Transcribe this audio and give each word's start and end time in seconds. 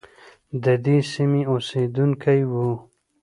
ددې 0.63 0.97
سیمې 1.13 1.41
اوسیدونکی 1.51 2.39
وو. 2.51 2.69